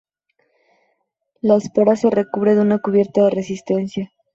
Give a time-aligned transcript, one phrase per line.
[1.41, 4.11] La espora se recubre de una cubierta de resistencia.